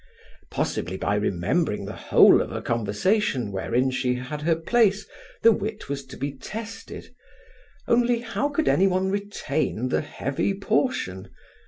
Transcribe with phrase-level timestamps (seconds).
[0.49, 5.05] Possibly by remembering the whole of a conversation wherein she had her place,
[5.43, 7.13] the wit was to be tested;
[7.87, 11.29] only how could any one retain the heavy portion?